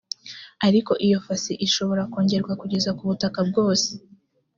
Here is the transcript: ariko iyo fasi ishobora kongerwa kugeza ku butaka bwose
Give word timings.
ariko 0.67 0.91
iyo 1.05 1.17
fasi 1.25 1.53
ishobora 1.67 2.01
kongerwa 2.11 2.53
kugeza 2.61 2.89
ku 2.97 3.03
butaka 3.09 3.39
bwose 3.49 3.89